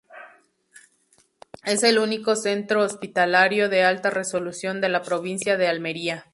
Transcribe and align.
Es 1.63 1.83
el 1.83 1.99
único 1.99 2.35
centro 2.35 2.81
hospitalario 2.83 3.69
de 3.69 3.83
alta 3.83 4.09
resolución 4.09 4.81
de 4.81 4.89
la 4.89 5.03
provincia 5.03 5.57
de 5.57 5.67
Almería. 5.67 6.25